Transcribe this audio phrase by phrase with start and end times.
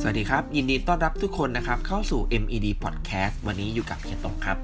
[0.00, 4.58] สวัสดีครับ ยินดีต้อนรับทุกคนนะครับเข้าสู่ MED Podcast วันนี้อยู่กับเฮียตงครับ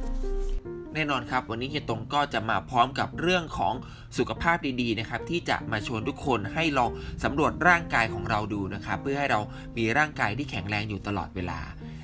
[0.95, 3.75] แน่นอนครับวันนี้เฮียตงก็จะมาพร้อมกับเรื่องของ
[4.19, 6.91] สุขภาพดีๆนะครับที่จะมาชวนทุกคนให้ลอง
[7.25, 9.41] สำรวจร่างกายของเราดูนะครับเพื่อให้เรา
[9.77, 11.61] มีร่างกายที่แข็งแรงอยู่ตลอดเวลา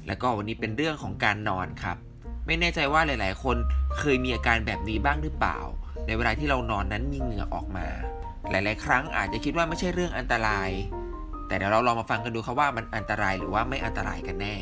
[0.07, 1.97] แล้วก็วันนี้เป็นเรื่องของการนอนครับ
[2.47, 3.57] ไม่แน่ใจว่าหลาย ๆ คน
[3.99, 5.59] เคยมีอาการแบบนี้บ้างหรือเปล่า
[6.07, 7.87] ในเวลาที่เรานอนนั้นมีเหงื่อออกมา
[8.51, 10.71] หลาย ๆ ครั้งอาจจะคิดว่าไม่ใช่เรื่องอันตราย
[11.49, 14.57] แต่เดี๋ยวเราลองมาฟังกันดูครับว่ามันอันตรายหรือว่าไม่อันตรายกันแน่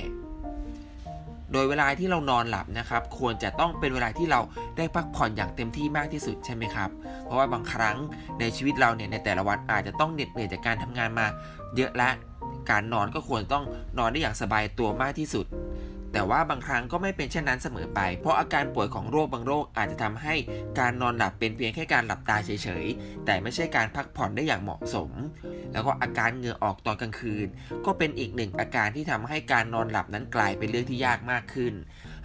[1.53, 4.41] โดยเวลาที่เรานอนหลับนะครับ ควรจะต้องเป็นเวลาที่เรา
[4.77, 6.91] ได้พักผ่อนอย่างเต็มที่มากที่สุดใช่ไหมครับ
[7.25, 7.97] เพราะว่าบางครั้ง
[8.41, 11.27] ในชีวิตเราเนี่ยในแต่ละวันอาจจะต้องเหน็ดเหนื่อยจากการทำงานมา
[11.77, 12.11] เยอะและ
[12.71, 13.65] การนอนก็ควรต้อง
[13.99, 15.47] นอนได้อย่างสบายตัวมากที่สุด
[16.17, 20.35] แต่ว่าบางครั้งก็ไม่เป็นเช่นนั้นเสมอไป เพราะอาการป่วยของโรคบางโรคอาจจะทำให้
[20.79, 25.11] การนอนหลับเป็นเพียงแค่การหลับตาเฉยๆ แต่ไม่ใช่การพักผ่อนได้อย่างเหมาะสม
[25.73, 27.47] แล้วก็อาการเหงื่อออกตอนกลางคืน
[27.87, 31.75] ก็เป็นอีกหนึ่งอาการที่ทำให้การนอนหลับนั้นกลายเป็นเรื่องที่ยากมากขึ้น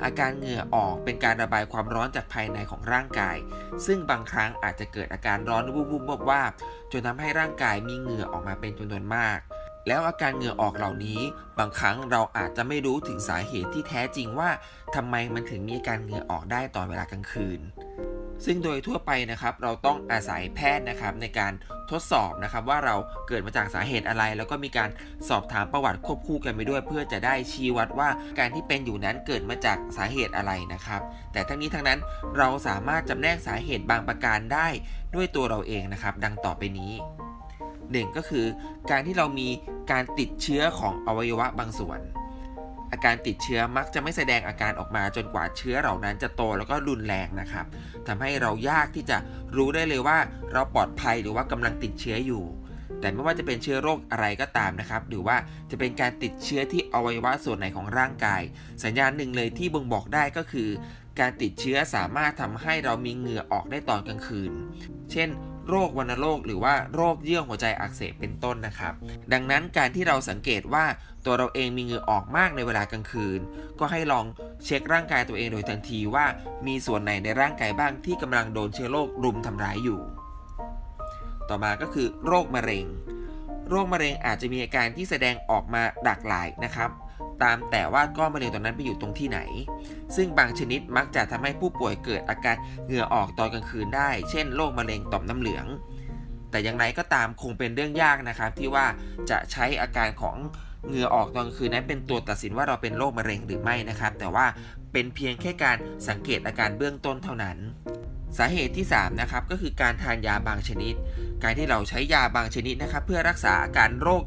[0.04, 3.38] อาการเหงื่อออกเป็นการระบายความร้อนจากภายในของร่างกาย
[3.86, 9.40] ซึ่งบางครั้งอาจจะเกิดอาการร้อนวุบๆวาบๆจนทำให้ร่างกายมีเหงื่อออกมาเป็นจำนวนมาก
[9.88, 11.22] แล้วอาการเหงื่อออกเหล่านี้
[11.60, 14.50] บางครั้งเราอาจจะไม่รู้ถึงสาเหตุที่แท้จริงว่า
[14.96, 17.60] ทำไมมันถึงมีอาการเหงื่อออกได้ตอนเวลากลางคืน
[18.46, 21.54] ซึ่งโดยทั่วไปนะครับเราต้องอาศัยแพทย์นะครับในการ
[21.92, 22.96] ทดสอบนะครับว่าเรา
[23.28, 24.90] เกิดมาจากสาเหตุอะไร แล้วก็มีการ
[25.30, 28.09] สอบถามประวัติควบคู่กันไปด้วย เพื่อจะได้ชี้วัดว่า
[28.40, 31.02] การที่เป็นอยู่นั้นเกิดมาจากสาเหตุอะไรนะครับ
[31.34, 32.00] แต่ทั้งนี้ทั้งนั้น
[32.38, 34.68] เราสามารถจำแนกสาเหตุบางประการได้
[35.16, 36.94] ด้วยตัวเราเองนะครับ ดังต่อไปนี้
[37.92, 38.45] หนึ่งก็คือ
[38.92, 39.47] การที่เรามี
[39.92, 42.00] การติดเชื้อของอวัยวะบางส่วน
[42.92, 47.66] อาการติดเชื้อมักจะไม่แสดงอาการออกมาจนกว่าเชื้อเหล่านั้นจะโตแล้วก็รุนแรงนะครับ
[48.08, 49.17] ทำให้เรายากที่จะ
[49.56, 50.17] รู้ได้เลยว่า
[50.53, 52.44] เราปลอดภัยหรือว่ากำลังติดเชื้ออยู่
[53.00, 55.38] แต่ไม่ว่าจะเป็นเชื้อโรคอะไรก็ตามนะครับ หรือว่า
[55.72, 58.42] จะเป็นการติดเชื้อที่อวัยวะส่วนไหนของร่างกาย
[58.84, 60.69] สัญญาณหนึ่งเลยที่บ่งบอกได้ก็คือ
[61.19, 64.51] การติดเชื้อสามารถทำให้เรามีเหงื่อออกได้ตอนกลางคืน
[65.12, 65.30] เช่น
[65.72, 68.94] โรควัณโรค หรือว่าโรคเยื่อหัวใจอักเสบเป็นต้นนะครับ
[69.34, 70.86] ดังนั้นการที่เราสังเกตว่า
[71.26, 73.40] ตัวเราเองมีเหงื่อออกมากในเวลากลางคืน
[73.80, 74.26] ก็ให้ลอง
[74.66, 76.26] เช็คร่างกายตัวเองโดยทันทีว่า
[76.68, 80.00] มีส่วนไหนในร่างกายบ้างที่กำลังโดนเชื้อโรครุมทำร้ายอยู่
[81.50, 82.86] ต่อมาก็คือโรคมะเร็ง
[83.70, 86.90] โรคมะเร็งอาจจะมีอาการที่แสดงออกมาหลากหลายนะครับ
[87.44, 89.40] ตามแต่ว่าก้อนมะเร็งตรงนั้นไปอยู่ตรงที่ไหน
[90.16, 95.66] ซึ่งบางชนิดมักจะทำให้ผู้ป่วยเกิดอาการเหงื่อออกตอนกลางคืนได้ เช่นโรคมะเร็งต่อมน้ำเหลือง
[96.51, 98.85] แต่อย่างไรก็ตามคงเป็นเรื่องยากนะครับ ที่ว่า
[99.30, 100.38] จะใช้อาการของ
[100.88, 104.46] เหงื่อออกตอนกลางคืนนั้นเป็นตัวตัดสินว่าเราเป็นโรคมะเร็งหรือไม่นะครับ แต่ว่า
[104.94, 107.57] เป็นเพียงแค่การสังเกตอาการเบื้องต้นเท่านั้น
[108.38, 110.94] สาเหตุที่ 3 นะครับ ก็คือการทานยาบางชนิด
[111.44, 114.24] การที่เราใช้ยาบางชนิดนะครับ เพื่อรักษาอาการโรค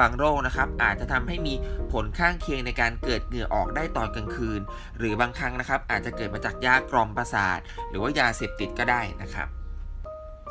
[0.00, 1.54] บางโรคนะครับอาจจะทำให้มี
[1.92, 4.60] ผลข้างเคียงในการเกิดเหงื่อออกได้ตอนกลางคืน
[4.98, 7.58] หรือบางครั้งนะครับอาจจะเกิดมาจากยากล่อมประสาท
[7.88, 9.48] หรือว่ายาเสพติดก็ได้นะครับ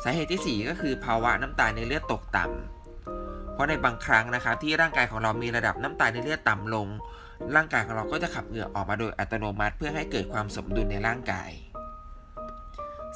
[0.04, 6.88] สาเหตุที่ 4 ก็คือภาวะน้ำตาลในเลือดตกต่ำเพราะในบางครั้งนะครับที่ร่างกายของเรามีระดับน้ำตาลในเลือดต่ำลง
[7.54, 11.50] ร่างกายของเราก็จะขับเหงื่อออกมาโดยอัตโนมัติ เพื่อให้เกิดความสมดุลในร่างกาย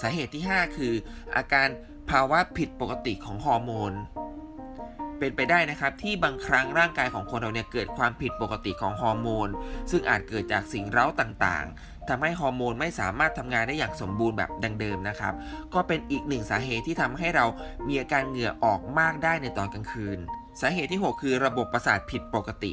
[0.01, 0.93] สาเหตุที่ 5 คือ
[1.37, 1.69] อาการ
[2.11, 3.93] ภาวะผิดปกติของฮอร์โมน
[5.21, 9.49] เป็นไปได้นะครับที่บางครั้งร่างกายของคนเราเนี่ยเกิดความผิดปกติของฮอร์โมน
[9.91, 15.35] ซึ่งอาจเกิดจากสิ่งเร้าต่างๆทำให้ฮอร์โมนไม่สามารถทำงานได้อย่างสมบูรณ์แบบดังเดิมนะครับ
[15.75, 17.47] ก็เป็นอีกหนึ่งสาเหตุที่ทำให้เรา
[17.89, 20.19] มีอาการเหงื่อออกมากได้ในตอนกลางคืน
[20.61, 22.73] สาเหตุที่ 6 คือระบบประสาทผิดปกติ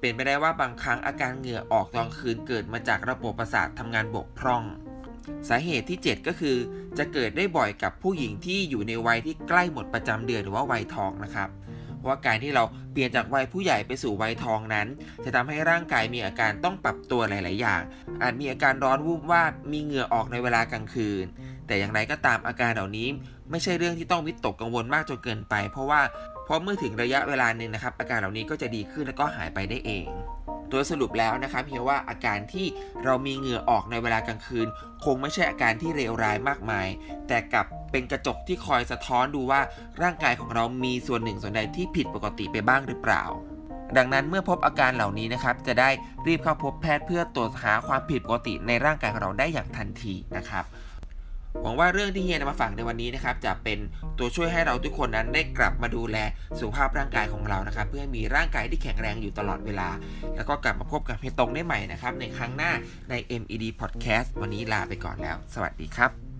[0.00, 4.64] เป็นไปได้ว่าบางครั้งอาการเหงื่อออกตอนคืนเกิดมาจากระบบประสาททำงานบกพร่อง
[5.48, 6.56] สาเหตุที่ 7 ก็คือ
[6.98, 11.48] จะเกิดได้บ่อยกับผู้หญิงที่อยู่ในวัยที่ใกล้หมดประจำเดือนหรือว่าวัยทองนะครับ
[12.02, 14.86] เพราะว่าการที่เราเปลี่ยนจากวัยผู้ใหญ่ไปสู่วัยทองนั้น
[15.24, 17.82] จะทำให้ร่างกายมีอาการต้องปรับตัวหลาย ๆ อย่าง
[18.22, 21.24] อาจมีอาการร้อนวูบว่าบมีเหงื่อออกในเวลากลางคืน
[21.66, 23.08] แต่อย่างไรก็ตามอาการเหล่านี้
[23.50, 26.00] ไม่ใช่เรื่องที่ต้องวิตกกังวลมากจนเกินไป เพราะว่า
[26.46, 30.06] พอเมื่อถึงระยะเวลาหนึ่งนะครับอาการเหล่านี้ก็จะดีขึ้นแล้วก็หายไปได้เอง
[30.72, 32.66] โดยสรุปแล้วนะครับเพียงว่าอาการที่
[33.04, 34.66] เรามีเหงื่อออกในเวลากลางคืน
[35.04, 36.88] คงไม่ใช่อาการที่เลวร้ายมากมาย
[37.28, 39.60] แต่กลับเป็นกระจกที่คอยสะท้อนดูว่า
[40.02, 43.24] ร่างกายของเรามีส่วนหนึ่งส่วนใดที่ผิดปกติไปบ้างหรือเปล่า
[43.96, 45.90] ดังนั้นเมื่อพบอาการเหล่านี้นะครับ จะได้
[46.26, 50.64] รีบเข้าพบแพทย์เพื่อตรวจหาความผิดปกติในร่างกายของเราได้อย่างทันทีนะครับ
[51.62, 53.78] หวังว่าเรื่องที่เฮียนำมาฝากในวันนี้นะครับจะเป็น
[54.18, 56.16] ตัวช่วยให้เราทุกคนนั้นได้กลับมาดูแล
[56.58, 59.88] สุขภาพร่างกายของเรานะครับ เพื่อมีร่างกายที่แข็งแรงอยู่ตลอดเวลา
[60.36, 62.72] แล้วก็กลับมาพบกับเฮียตรงได้ใหม่นะครับในครั้งหน้า
[63.10, 66.31] ใน MED Podcast วันนี้ลาไปก่อนแล้ว สวัสดีครับ